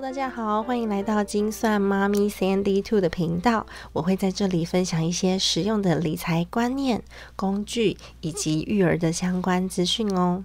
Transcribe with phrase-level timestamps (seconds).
[0.00, 3.66] 大家好，欢迎来到精算妈咪 Sandy Two 的频道。
[3.92, 7.02] 我会在这里分享一些实用的理财观念、
[7.34, 10.44] 工具以及育儿的相关资讯哦。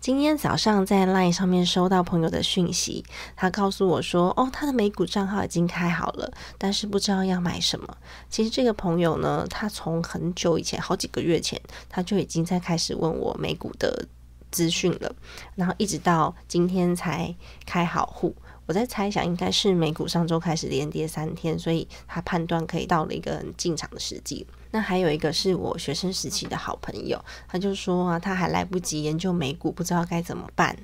[0.00, 3.04] 今天早上在 LINE 上面收到朋友的讯息，
[3.36, 7.98] 他告诉我说：“哦，他的美股账号已经开好了，但是不知道要买什么。”
[8.30, 11.60] 其实这个朋友呢，他从很久以前，好几个月前，
[11.90, 14.08] 他就已经在开始问我美股的。
[14.50, 15.14] 资讯了，
[15.54, 18.34] 然后一直到今天才开好户。
[18.66, 24.46] 我在猜想，应该是美股上周开始连跌三天，所以他判断可以到了一个进场的时机。
[24.70, 30.76] 那还有一个是我学生时期的好朋友，他就说啊，他还来不及研究美股，不知道该怎么办。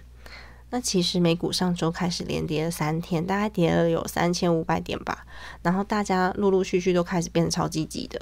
[0.71, 5.24] 那其实美股上周开始连跌了三天，大概跌了有三千五百点吧，
[5.62, 8.21] 然后大家陆陆续续都开始变得超积极的。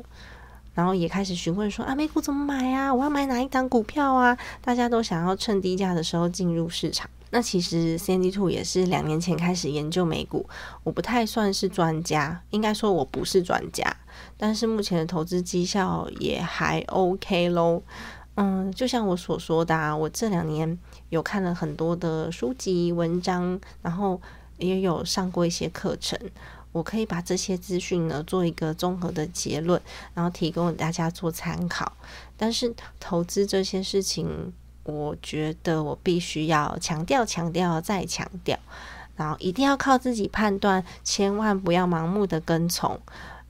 [0.75, 2.93] 然后也开始询问说啊，美股怎么买啊？
[2.93, 4.37] 我要买哪一档股票啊？
[4.61, 7.09] 大家都想要趁低价的时候进入市场。
[7.31, 10.49] 那其实 Sandy Two 也是两年前开始研究美股，
[10.85, 13.85] 我不太算是专家，应该说我不是专家，
[14.37, 17.83] 但是目前的投资绩效也还 OK 喽。
[18.37, 24.21] 嗯，就像我所说的，啊，我这两年有看了很多的书籍文章，然后
[24.59, 26.19] 也有上过一些课程。
[26.75, 29.81] 我可以把这些资讯呢做一个综合的结论，
[30.13, 31.93] 然后提供大家做参考。
[32.37, 38.59] 但是投资这些事情，我觉得我必须要强调、强调再强调，
[39.15, 43.01] 然后一定要靠自己判断，千万不要盲目的跟从。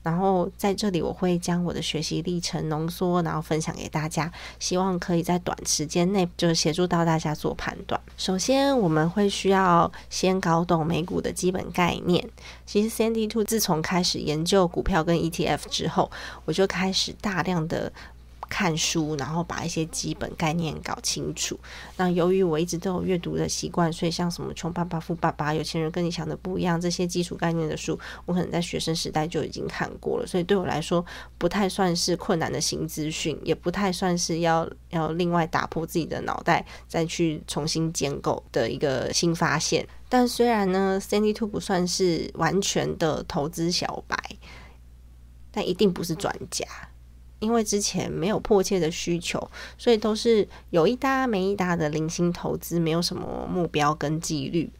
[0.05, 7.99] 然后在这里，我会将我的学习历程浓缩，然后分享给大家，希望可以在短时间内就协助到大家做判断。
[8.15, 12.29] 首先，我们会需要先搞懂美股的基本概念。
[12.67, 16.11] 其实，Candy Two 自从开始研究股票跟 ETF 之后，
[16.45, 17.91] 我就开始大量的。
[18.49, 21.59] 看书，然后把一些基本概念搞清楚。
[21.97, 30.27] 那由于我一直都有阅读的习惯，所以像什么《穷爸爸富爸爸》《有钱人跟你想的不一样》这些基础概念的书，我可能在学生时代就已经看过了。
[30.27, 31.05] 所以对我来说，
[31.37, 39.87] 不太算是困难的新资讯，也不太算是要要另外打破自己的脑袋再去重新建构的一个新发现。
[40.07, 44.17] 但虽然呢，Sandy Two 不算是完全的投资小白，
[45.51, 46.65] 但一定不是专家。
[47.45, 54.71] 因为之前没有迫切的需求，所以都是有一搭没一搭的零星投资，没有什么目标跟纪律。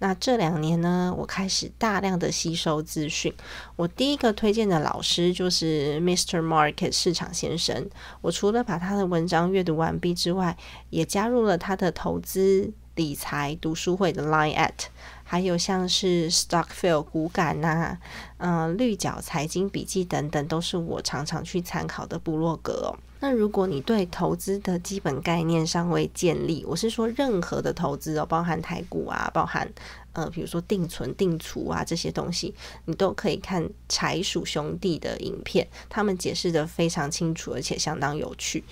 [0.00, 3.34] 那这两年呢，我开始大量的吸收资讯。
[3.74, 6.40] 我第一个推荐的老师就是 Mr.
[6.40, 7.90] Market 市场先生。
[8.20, 10.56] 我除了把他的文章阅读完毕之外，
[10.90, 14.86] 也加入了他的投资理财读书会的 Line at。
[15.30, 17.98] 还有像是 Stockfield 股感呐，
[18.38, 22.96] 嗯，绿角财经笔记等等，都是我常常去参考的部落格哦。
[23.20, 29.70] 那如果你对投资的基本概念尚未建立，我是说任何的投资哦，包含台股啊，包含
[30.14, 32.54] 呃，比如说定存、定储啊这些东西，
[32.86, 38.64] 你都可以看柴鼠兄弟的影片，他们解释的非常清楚，而且相当有趣。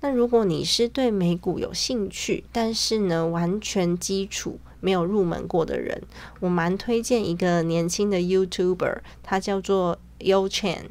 [0.00, 6.02] 那如果你是对美股有兴趣，但是呢，完全基础没有入门过的人，
[6.40, 10.84] 我蛮推荐一个年轻的 YouTuber，他叫做 Yo Chan，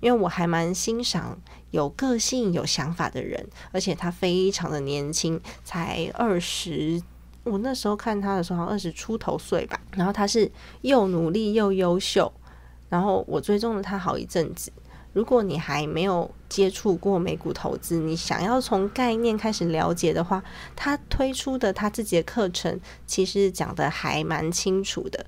[0.00, 1.38] 因为我还蛮欣赏
[1.70, 7.02] 有个性、有想法的人，而且他非常的年轻，才二十，
[7.44, 10.50] 我那时候看他的时候好像二十出头岁吧，然后他是
[10.80, 12.32] 又努力又优秀，
[12.88, 14.70] 然后我追踪了他好一阵子。
[15.12, 20.42] 如果你还没有接触过美股投资，你想要从概念开始了解的话，
[20.74, 25.26] 他推出的他自己的课程其实讲的还蛮清楚的。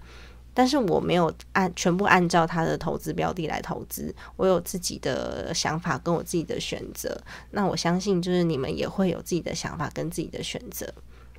[0.57, 7.21] 但是我没有按全部按照他的投资标的来投资，我有自己的想法跟我自己的选择。
[7.51, 10.95] 那我相信就是你们也会有自己的想法跟自己的选择。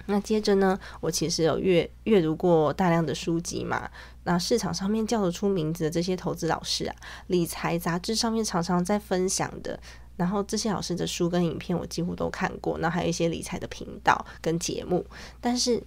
[0.07, 3.89] 那接着呢，我其实有阅阅读过大量的书籍嘛。
[4.23, 6.95] 那市场上面叫得出名字的这些投资老师啊，
[7.27, 9.79] 理财杂志上面常常在分享的，
[10.17, 12.77] 然后这些老师的书跟影片我几乎都看过。
[12.79, 15.05] 那还有一些理财的频道跟节目，
[15.39, 15.83] 但是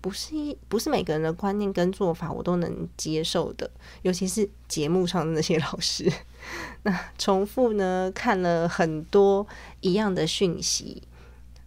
[0.00, 3.70] 不是一不是每个人的观念跟做法我都能接受的，
[4.00, 6.10] 尤其是节目上的那些 老师。
[6.84, 9.46] 那重复呢看了很多
[9.80, 11.02] 一样的讯息。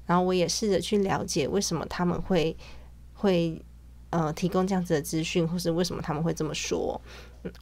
[0.05, 2.55] 然后我也试着去了解为什么他们会
[3.13, 3.63] 会
[4.09, 6.99] 呃提供这样子的资讯，或是为什么他们会这么说。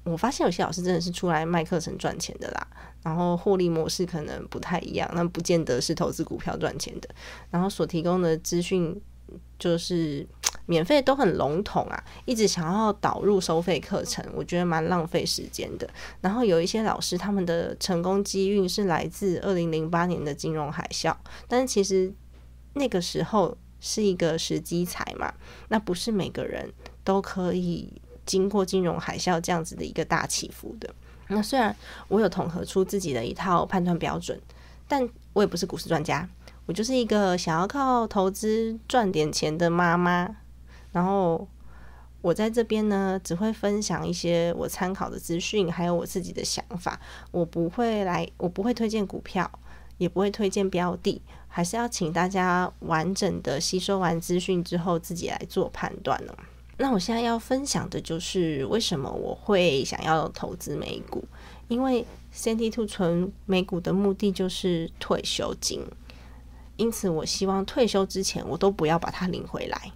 [0.06, 2.68] 我发现有些老师真的是出来卖课程赚钱的啦，
[3.02, 7.10] 然后获利模式可能不太一样，那不见得是投资股票赚钱的。
[7.50, 8.98] 然后所提供的资讯
[9.60, 10.26] 就是
[10.68, 15.90] 免费都很笼统啊，一直想要导入收费课程，我觉得蛮浪费时间的。
[16.22, 21.14] 然后有一些老师他们的成功机运是来自二零零八年的金融海啸，
[21.50, 22.14] 但是其实。
[22.74, 25.34] 那个时候是一个时机财嘛，
[25.70, 26.72] 那不是每个人
[27.04, 30.94] 都可以经过金融海啸这样子的一个大起伏的。
[31.28, 31.76] 那虽然
[32.08, 34.40] 我有统合出自己的一套判断标准，
[34.88, 36.28] 但我也不是股市专家，
[36.66, 40.36] 我就是一个想要靠投资赚点钱的妈妈。
[40.92, 41.48] 然后
[42.22, 47.00] 我在这边呢，只会分享一些我参考的资讯，还有我自己的想法。
[47.32, 49.50] 我不会来，我不会推荐股票，
[49.98, 51.22] 也不会推荐标的，
[51.56, 56.36] 还是要请大家完整的吸收完资讯之后，自己来做判断呢。
[56.78, 61.24] 那我现在要分享的就是为什么我会想要投资美股，
[61.68, 62.04] 因为
[62.34, 65.86] CNT Two 存美股的目的就是退休金，
[66.76, 69.92] 因此我希望退休之前我都不要把它领回来。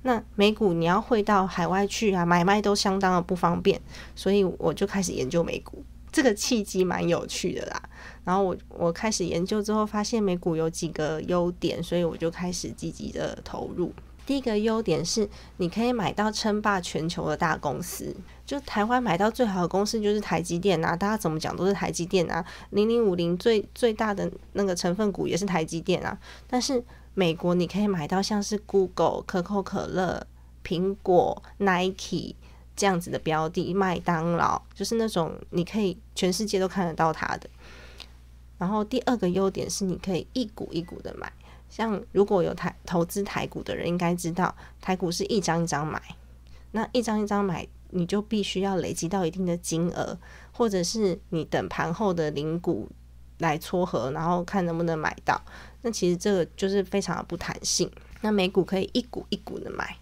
[0.00, 3.78] 那美股你要汇到海外去啊，买卖都相当的不方便，
[4.16, 7.82] 所以我就开始研究美股，这个契机蛮有趣的啦。
[8.24, 13.92] 然后我我开始研究之后，发现美股有几个优点，所以我就开始积极的投入。
[14.24, 18.14] 第一个优点是，你可以买到称霸全球的大公司。
[18.46, 22.44] 就台湾买到最好的公司就是台积电啊，大家怎么讲都是台积电啊。
[22.70, 26.16] 零零五零最最大的那个成分股也是台积电啊。
[26.46, 26.82] 但是
[27.14, 30.24] 美国你可以买到像是 Google、可口可乐、
[30.64, 32.36] 苹果、Nike
[32.76, 37.50] 这样子的标的，麦当劳就是那种你可以全世界都看得到它的。
[38.62, 41.32] 然后第二个优点是，你可以一股一股的买。
[41.68, 46.00] 像如果有台投资台股的人，应该知道台股是一张一张买，
[46.70, 50.16] 那一张一张买，你就必须要累积到一定的金额，
[50.52, 52.88] 或者是你等盘后的零股
[53.38, 55.42] 来撮合，然后看能不能买到。
[55.80, 57.90] 那其实这个就是非常的不弹性。
[58.20, 59.96] 那美股可以一股一股的买。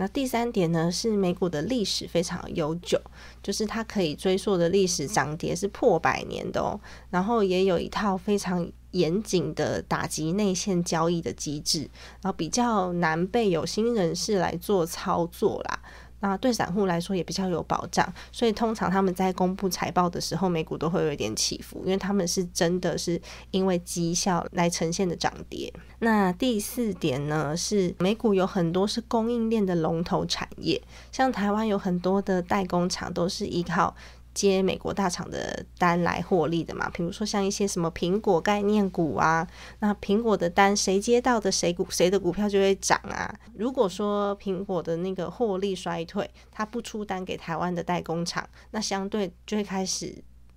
[0.00, 2.98] 那第三点呢，是美股的历史非常悠久，
[3.42, 6.80] 就是它可以追溯的历史涨跌是破百年的哦。
[7.10, 11.80] 然后也有一套非常严谨的打击内线交易的机制，
[12.22, 15.82] 然后比较难被有心人士来做操作啦。
[16.20, 23.20] 那对散户来说也比较有保障，所以通常他们在公布财报的时候，美股都会有一点起伏，因为他们是真的是
[23.50, 25.72] 因为绩效来呈现的涨跌。
[25.98, 30.80] 那第四点呢，是美股有很多是供应链的龙头产业，
[31.10, 33.94] 像台湾有很多的代工厂都是依靠。
[34.32, 39.46] 接美国大厂的单来获利的嘛，比如说像一些什么苹果概念股啊，
[39.80, 43.34] 那苹果的单谁接到的，谁股谁的股票就会涨啊。
[43.54, 50.14] 如果说苹果的那个获利衰退，它不出单给台湾的代工厂，那相对就会开始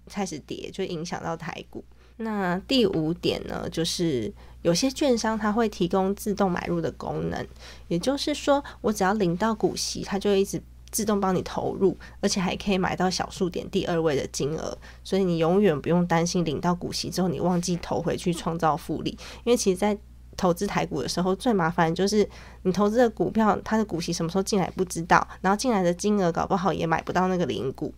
[0.07, 1.83] 开始跌，就影响到台股。
[2.17, 4.31] 那第五点呢，就是
[4.61, 7.47] 有些券商它会提供自动买入的功能，
[7.87, 10.61] 也就是说，我只要领到股息，它就一直。
[10.93, 19.09] 自动帮你投入，而且还可以买到小数点第二位的金额，所以你永远不用担心领到股息之后你忘记投回去创造复利。
[19.43, 19.97] 因为其实，在
[20.37, 22.27] 投资台股的时候，最麻烦就是
[22.61, 27.93] 你投资的股票，它的股息什么时候进来不知道，然后进来的金额搞不好也买不到那个零股，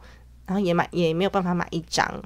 [0.45, 2.21] 然后也买也没有办法买一张。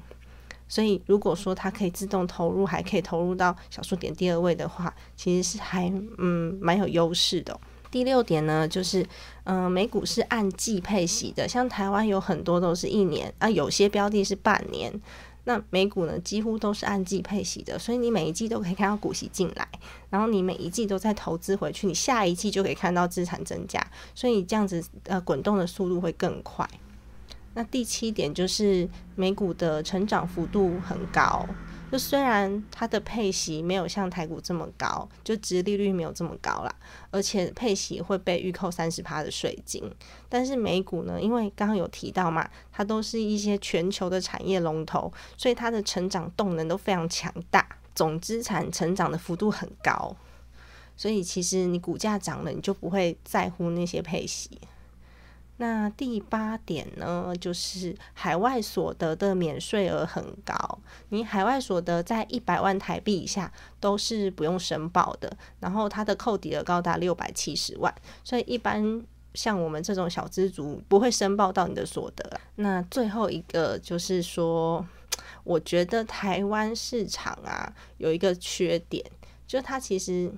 [0.68, 7.60] 所以如果说它可以自动投入，还可以投入到小数点第二位的话，其实是还嗯蛮有优势的。
[7.92, 9.06] 第六点呢，就是，
[9.46, 14.94] 嗯，美股是按季配息的，像台湾有很多都是一年啊，有些标的是半年，
[15.46, 19.68] 那美股呢几乎都是按季配息的，所以你每一季都可以看到股息进来，
[20.10, 26.70] 然后你每一季都在投资回去，你下一季就可以看到资产增加，所以这样子呃滚动的速度会更快。
[27.56, 31.48] 那第七点就是美股的成长幅度很高。
[31.92, 36.76] 就虽然它的配息没有像台股这么高，就殖利率没有这么高啦，
[37.10, 39.84] 而且配息会被预扣三十趴的税金，
[40.28, 50.16] 但是美股呢，因为刚刚有提到嘛，它都是一些全球的产业龙头，所以它的成长动能都非常强大，总资产成长的幅度很高，
[50.96, 54.52] 所以其实你股价涨了，你就不会在乎那些配息。
[55.62, 72.40] 那第八点呢，就是海外所得的免税额很高，你海外所得在一百万台币以下都是不用申报的，然后它的扣抵额高达六百七十万，所以一般像我们这种小资族不会申报到你的所得。
[72.56, 74.88] 那最后一个就是说，
[75.44, 79.06] 我觉得台湾市场啊有一个缺点，
[79.46, 80.32] 就它其实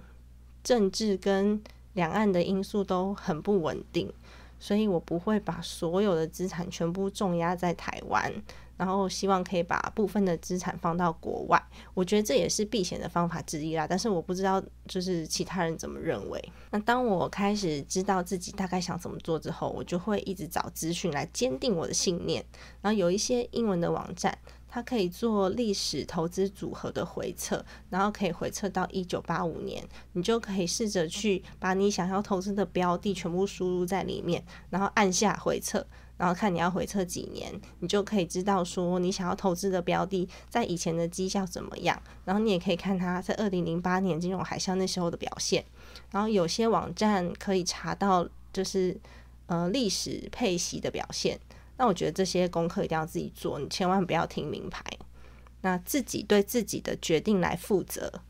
[0.63, 1.61] 政治跟
[1.93, 4.11] 两岸的因素都很不稳定。
[4.61, 8.31] 所以我不会把所有的资产全部重压在台湾，
[8.77, 11.61] 然后希望可以把部分的资产放到国外。
[11.95, 13.87] 我觉得这也是避险的方法之一啦。
[13.89, 16.39] 但是我不知道就是其他人怎么认为。
[16.69, 22.45] 那当我开始知道自己大概想怎么做之后，我就会一直找资讯来坚定我的信念。
[22.81, 24.37] 然后有一些英文的网站，
[24.73, 35.85] 它可以做历史投资组合的回测，然后可以回测到一九八五年，你就可以试着去把你想要投资的标的全部输入在里面，然后按下回测，
[36.15, 45.65] 然后看你要回测几年，你就可以知道说你想要投资的标的在以前的绩效怎么样，然后你也可以看它在二零零八年金融海啸那时候的表现，
[46.11, 48.97] 然后有些网站可以查到就是
[49.47, 51.37] 呃历史配息的表现。
[51.81, 54.83] 那我觉得这些功课一定要自己做，你千万不要听名牌。
[55.61, 58.21] 那自己对自己的决定来负责。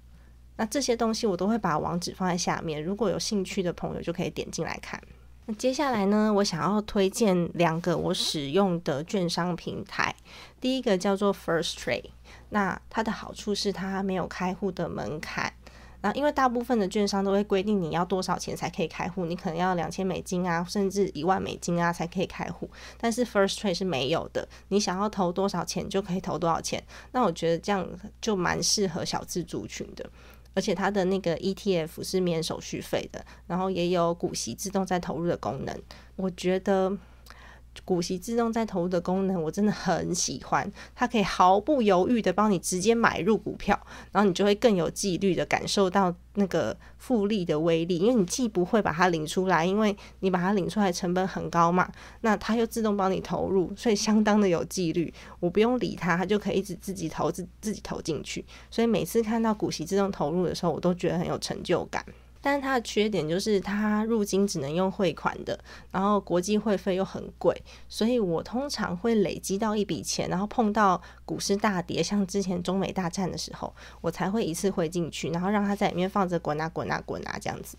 [0.55, 5.03] 那这些东西我都会把网址放在下面，如果有兴趣的朋友就可以点进来看。
[5.45, 10.15] 那接下来呢，我想要推荐两个我使用的券商平台。
[10.61, 12.11] 第一个叫做 First Trade，
[12.51, 15.51] 那它的好处是它没有开户的门槛。
[16.01, 22.69] 那因为大部分的券商都会规定你要多少钱才可以开户，你可能要两千美金啊，甚至一万美金啊才可以开户。
[22.97, 26.83] 但是 First Trade 是没有的，你想要投多少钱就可以投多少钱。
[27.11, 27.87] 那我觉得这样
[28.19, 30.09] 就蛮适合小资族群的，
[30.53, 35.81] 而且它的那个 ETF 是免手续费的，然后也有股息自动再投入的功能。
[36.15, 36.97] 我觉得。
[37.85, 40.69] 股息自动再投入的功能，我真的很喜欢。
[40.93, 43.79] 它可以毫不犹豫的帮你直接买入股票，
[44.11, 47.97] 然后你就会更有纪律的感受到那个复利的威力。
[47.97, 51.89] 因为你既不会把它领出来，因为你把它领出来成本很高嘛，
[52.21, 55.13] 那它又自动帮你投入，所以相当的有纪律。
[55.39, 58.45] 我不用理它，它就可以一直自己投自自己投进去。
[58.69, 62.05] 所以每次看到股息自动投入的时候，我都觉得很有成就感。
[62.41, 65.57] 但是它的缺点就是它入金只能用汇款的，
[65.91, 67.55] 然后国际汇费又很贵，
[67.87, 77.77] 所以我通常会累积到一笔钱，然后碰到股市大跌，像之前中美大战的时候，我才会一次汇进去，然后让它在里面放着滚啊滚啊滚啊这样子。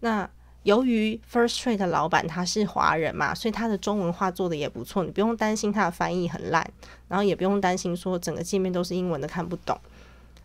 [0.00, 0.28] 那
[0.64, 6.68] 由于 First Trade 的老板他是华人嘛，所以他的中文化做的也不错，你不用担心他的翻译很烂，
[7.08, 9.76] 然后也不用担心说整个界面都是英文的看不懂。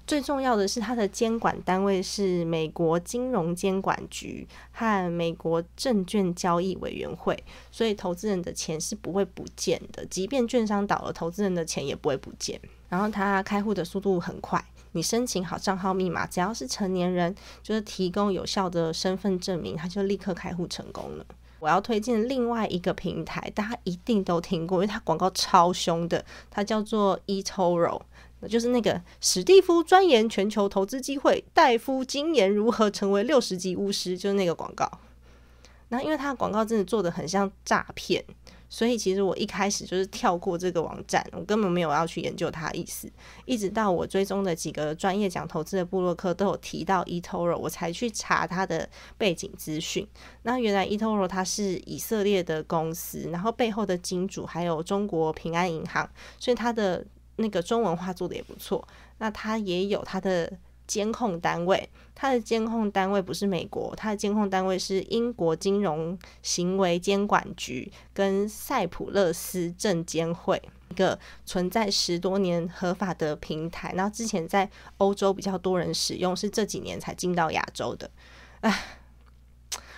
[0.07, 7.37] 最重要的是，它的监管单位是美国金融监管局和美国证券交易委员会，
[7.69, 10.05] 所以投资人的钱是不会不见的。
[10.05, 12.57] 即便券商倒了，投资人的钱也不会不见。
[12.87, 21.25] 然后它开户的速度很快，你申请好账号密码，只要是成年人，就是提供有效的身份证明，它就立刻开户成功了。
[21.59, 27.99] 我要推荐另外一个平台，大家一定都听过，因为它广告超凶的，它叫做 eToro。
[28.45, 34.91] 就是那个史蒂夫钻研全球投资机会，戴夫精研如何成为六十级巫师，就是那个广告。
[35.89, 38.21] 那因为他的广告真的做的很像诈骗，
[38.67, 43.09] 所以其实我一开始就是跳过这个网站，我根本没有要去研究它意思。
[43.45, 50.05] 一直到我追踪的几个专业讲投资的布洛克都有提到 eToro，我才去查它的背景资讯。
[50.43, 57.05] 那原来 eToro 它是以色列的公司，然后背后的金主还有中国平安银行，所以它的。
[57.37, 60.51] 那个中文化做的也不错，那它也有它的
[60.85, 78.09] 监控单位，它的监控单位不是美国，它的监控单位是英国金融行为监管局跟塞浦勒斯证监会，一个存在十多年合法的平台，然后之前在欧洲比较多人使用，是这几年才进到亚洲的。
[78.61, 78.97] 唉，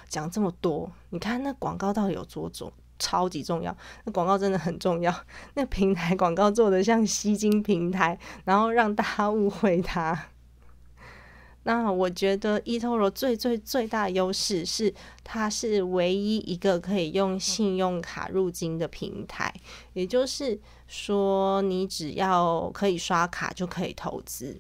[0.08, 2.74] 讲这么多，你看那广告到底有多重？
[3.00, 5.14] 超级重要，那广告真的很重要。
[5.56, 10.28] 那平台广告做的像吸金平台，然后让大家误会它。
[11.64, 19.54] 那我觉得 eToro 最最最大优势是，它是唯一一个可以用信用卡入金的平台，
[19.94, 24.60] 也就是说，你只要可以刷卡就可以投资。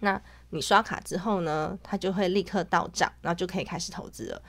[0.00, 0.20] 那
[0.50, 4.42] 你刷卡之后呢，它就会立刻到账，然后就可以开始投资了。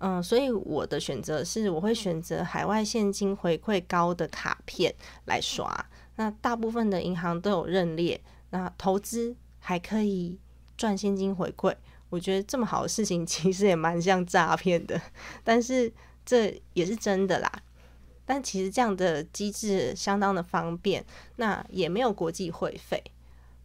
[0.00, 5.68] 嗯，所以我的选择是，我会选择海外现金回馈高的卡片来刷。
[6.14, 10.38] 那大部分的银行都有认列，那投资还可以
[10.76, 11.74] 赚现金回馈。
[12.10, 15.00] 我觉得这么好的事情， 其实也蛮像诈骗的，
[15.42, 15.92] 但是
[16.24, 17.52] 这也是真的啦。
[18.24, 21.04] 但其实这样的机制相当的方便，
[21.36, 23.02] 那也没有国际汇费，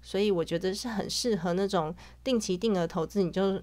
[0.01, 3.61] 所以我觉得是很适合那种定期定额投资，你就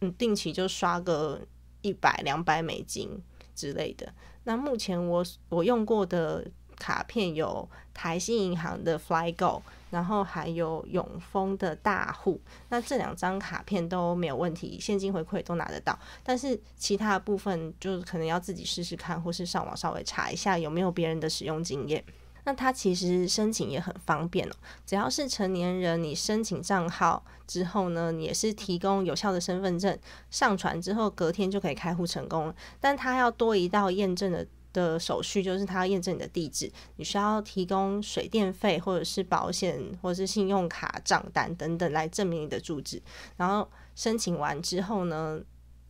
[0.00, 1.40] 嗯定期就刷个。
[1.82, 3.20] 一百两百美金
[3.54, 4.12] 之类的。
[4.44, 6.46] 那目前我我用过的
[6.76, 9.60] 卡片有台新银行的 FlyGo，
[9.90, 12.40] 然后还有永丰的大户。
[12.70, 15.98] 那这两张卡片都没有问题，现金回馈都拿得到。
[16.22, 22.02] 但是其他部分就是可能要自己试试看，或是上网稍微查一下有没有别人的使用经验。
[22.44, 24.52] 那它其实申请也很方便哦，
[24.86, 29.98] 只要是成年人，你申请账号之后呢，你也是提供有效的身份证，
[30.30, 32.54] 上传之后隔天就可以开户成功。
[32.80, 43.02] 但它要多一道验证的的手续，就是他要验证你的地址，你需要提供水电费或者是保险或者是信用卡账单等等来证明你的住址。
[43.36, 45.40] 然后申请完之后呢，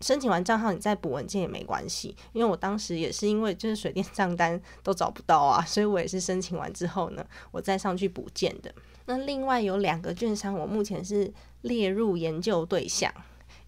[0.01, 8.75] 申请完账号你再补文件也没关系，因为我当时也是因为就是水电账单都找不到啊， 所以我也是申请完之后呢，我再上去补件的。
[9.07, 13.13] 那另外有两个券商，我目前是列入研究对象。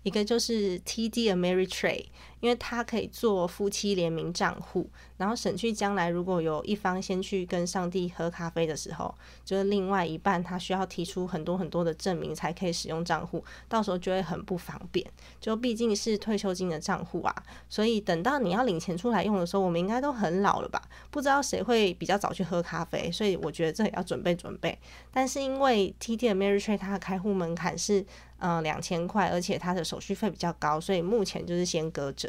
[0.04, 2.06] 一个就是 TD Ameritrade，
[2.42, 15.06] 因为它可以做夫妻联名账户，然后省去将来如果有一方先去跟上帝喝咖啡的时候，就是另外一半他需要提出很多很多的证明才可以使用账户，到时候就会很不方便。
[15.40, 17.32] 就毕竟是退休金的账户啊，
[17.68, 20.82] 所以等到你要领钱出来用的时候，我们应该都很老了吧？
[21.12, 24.76] 不知道谁会比较早去喝咖啡，所以我觉得这也要准备准备。
[25.12, 28.04] 但是因为 TD Ameritrade 它的开户门槛是。
[28.44, 32.28] 嗯，两千块，而且它的手续费比较高，所以目前就是先搁着。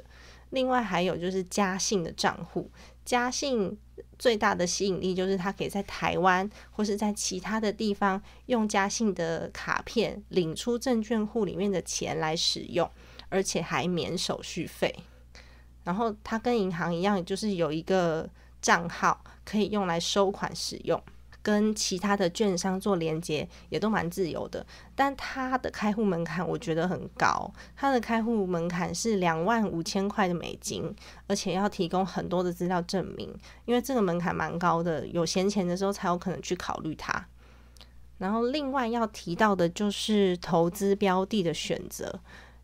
[0.52, 2.70] 另外还有就是嘉信的账户，
[3.04, 3.78] 嘉信
[4.20, 12.90] 最大的吸引力就是它可以在台湾或是在其他的地方用嘉信的卡片领出证券户里面的钱来使用，
[13.30, 14.96] 而且还免手续费。
[15.84, 18.30] 然后它跟银行一样，就是有一个
[18.62, 21.02] 账号可以用来收款使用。
[21.44, 30.96] 跟其他的券商做连接也都蛮自由的，但它的开户门槛我觉得很高，它的开户门槛是两万五千块的美金，
[31.28, 33.32] 而且要提供很多的资料证明，
[33.66, 37.28] 因为这个门槛蛮高的，有闲钱的时候才有可能去考虑它。
[38.20, 42.22] 然后另外要提到的就是投资标的的选择，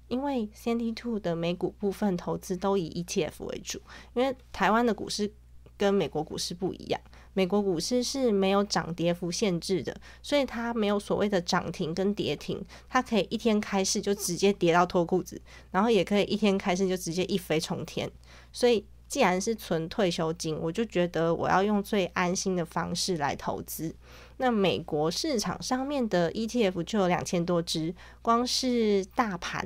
[0.07, 3.81] 因为 c n d Two 的美股部分投资都以 ETF 为主，
[4.13, 5.29] 因为台湾的股市
[5.77, 7.01] 跟美国股市不一样。
[7.33, 18.09] 美国股市是没有涨跌幅限制的，所以它没有所谓的涨停跟跌停，它可以一天开市就直接跌到脱裤子，然后也可以一天开市就直接一飞冲天。
[18.51, 23.95] 所以既然是存退休金，我就觉得我要用最安心的方式来投资。
[24.37, 29.65] 那美国市场上面的 ETF 就有两千多只，光是大盘。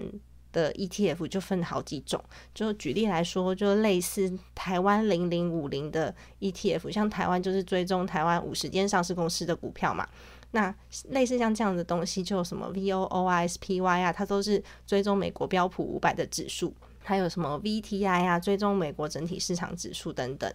[0.54, 10.08] 的 ETF 就分好几种，就举例来说，就类似台湾零零五零的 ETF，像台湾就是追踪台湾五十间上市公司的股票嘛。
[10.52, 10.74] 那
[11.10, 20.54] 类似像这样的东西，就什么 VOOISPY 啊，它都是追踪美国标普五百的指数，还有什么 VTI 啊，追踪美国整体市场指数等等。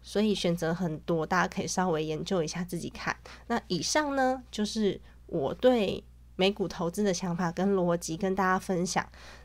[0.00, 3.14] 所以选择很多，大家可以稍微研究一下自己看。
[3.48, 6.02] 那以上呢，就是我对。
[6.38, 9.04] 美股投资的想法跟逻辑跟大家分享。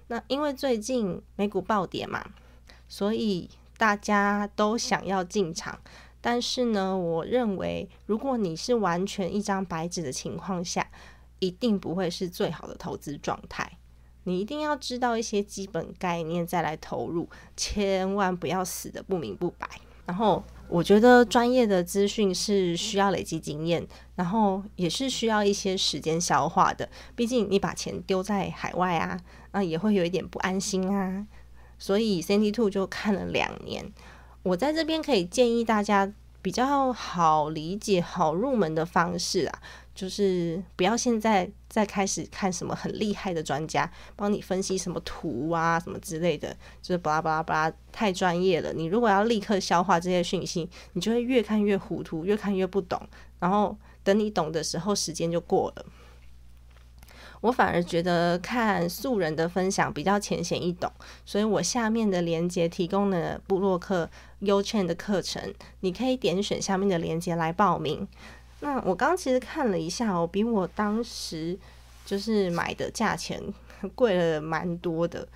[0.10, 2.24] 那因为最近美股暴跌嘛，
[2.88, 5.80] 所以大家都想要进场。
[6.22, 10.88] 但是呢，我认为如果你是完全一张白纸的情况下，
[11.40, 13.80] 一定不会是最好的投资状态。
[14.26, 17.28] 你一定要知道一些基本概念再来投入，
[17.58, 19.68] 千万不要死的不明不白。
[20.06, 20.44] 然后。
[20.74, 26.90] 我觉得专业的资讯是需要累积经验，然后也是需要一些时间消化的。
[27.16, 29.20] 毕竟你把钱丢在海外啊，
[29.52, 31.28] 那也会有一点不安心啊。
[31.78, 33.94] 所以 c d Two 就看了两年。
[34.42, 39.62] 我在这边可以建议大家比较好理解、好入门的方式啊。
[39.94, 48.72] 就是不要现在再开始看什么很厉害的专家帮你分析什么图啊什么之类的，就是巴拉巴拉巴拉太专业了。
[48.72, 53.02] 你如果要立刻消化这些讯息，你就会越看越糊涂，越看越不懂。
[53.40, 55.86] 然后等你懂的时候，时间就过了。
[57.42, 60.92] 我反而觉得看素人的分享比较浅显易懂，
[61.26, 64.08] 所以我下面的链接提供了布洛克
[64.42, 68.08] 优券的课程，你可以点选下面的链接来报名。
[68.64, 71.60] 那我刚刚其实看了一下哦，比我当时
[72.06, 73.44] 就是买的价钱
[73.94, 75.28] 贵了蛮多的。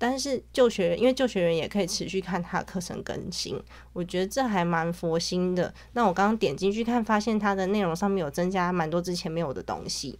[0.00, 3.60] 但是旧学员，因为旧学员也可以持续看他的课程更新，
[3.92, 5.74] 我觉得这还蛮佛心的。
[5.94, 10.16] 那我刚刚点进去看，发现它的内容上面有增加蛮多之前没有的东西。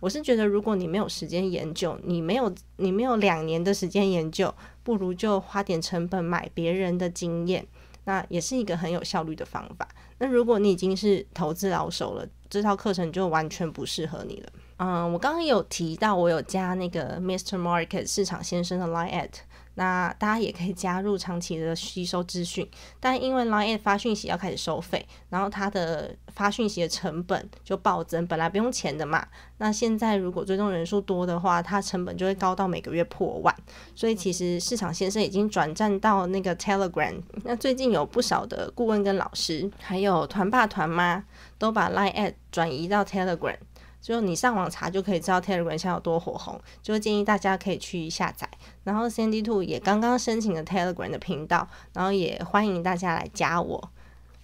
[0.00, 7.64] 我是觉得，如果你没有时间研究，你没有你没有两年的时间研究，不如就花点成本买别人的经验。
[8.08, 9.86] 那也是一个很有效率的方法。
[10.16, 14.48] 那如果你已经是投资老手了，这套课程就完全不适合你了。
[14.78, 17.60] 嗯，我刚刚有提到，我有加那个 Mr.
[17.60, 19.28] Market 市场先生的 Line at。
[19.78, 29.24] 那大家也可以加入长期的吸收资讯，但因为 Line 发讯息要开始收费，然后它的发讯息的成本就暴增，本来不用钱的嘛。
[29.58, 33.54] 那现在如果追踪人数多的话，它成本就会高到每个月破万。
[33.94, 37.14] 所以其实市场先生已经转战到那个 Telegram。
[37.44, 41.22] 那最近有不少的顾问跟老师，还有团爸团妈
[41.56, 43.56] 都把 Line 转移到 Telegram。
[44.00, 48.48] 就你上网查就可以知道 Telegram 现在有多火红，就建议大家可以去下载。
[48.84, 53.90] 然后 Sandy Two 也刚刚申请了 Telegram 的频道，然后也欢迎大家来加我。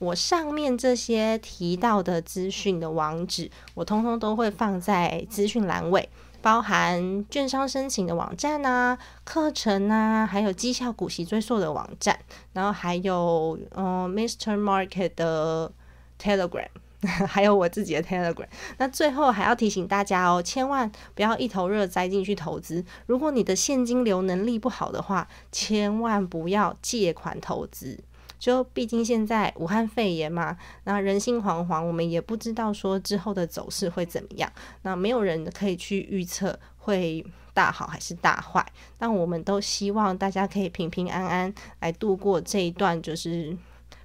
[0.01, 6.11] 我上面这些提到的资讯的网址，我通通都会放在资讯栏位，
[6.43, 12.19] 包含券商申请的网站啊、课程啊，还有绩效股息追溯的网站，
[12.53, 14.61] 然后还有嗯 Mr.
[14.61, 15.73] Market 的
[16.21, 16.69] Telegram。
[17.07, 18.47] 还有我自己的 Telegram。
[18.79, 22.85] 那最后还要提醒大家哦，千万不要一头热栽进去投资。
[23.07, 27.99] 如果你的现金流能力不好的话，千万不要借款投资。
[28.37, 34.53] 就毕竟现在武汉肺炎嘛，那人心惶惶，我们也不知道说之后的走势会怎么样。
[34.83, 38.67] 那没有人可以去预测会大好还是大坏。
[38.99, 43.57] 但我们都希望大家可以平平安安来度过这一段就是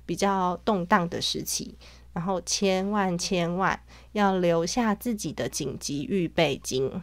[0.05, 1.75] 比较动荡的时期。
[2.13, 3.79] 然后千万千万
[4.13, 7.01] 要留下自己的紧急预备金，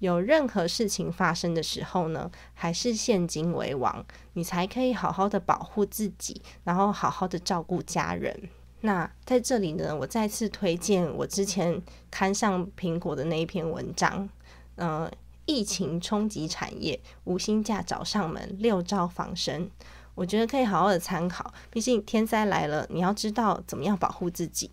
[0.00, 8.48] 有任何事情发生的时候呢，还是现金为王，你才可以好好的保护自己，然后好好的照顾家人。
[8.80, 14.28] 那在这里呢，我再次推荐我之前刊上苹果的那一篇文章，
[14.74, 15.10] 嗯，
[15.46, 19.70] 疫情冲击产业，无薪假找上门，六招防身。
[20.14, 24.70] 我觉得可以好好的参考，毕竟天灾来了，你要知道怎么样保护自己。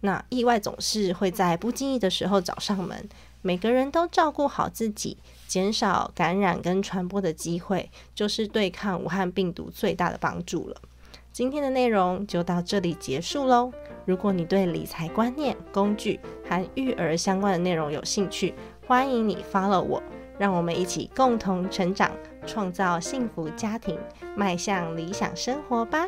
[0.00, 3.08] 那意外总是会在不经意的时候找上门，
[3.40, 5.16] 每个人都照顾好自己，
[5.46, 10.76] 减少感染跟传播的机会，就是对抗武汉病毒最大的帮助了。
[11.32, 13.72] 今天的内容就到这里结束喽。
[14.04, 18.54] 如果你对理财观念、工具和育儿相关的内容有兴趣，
[18.86, 20.02] 欢迎你 follow 我。
[20.38, 22.10] 让我们一起共同成长，
[22.46, 23.98] 创造幸福家庭，
[24.36, 26.06] 迈向理想生活吧。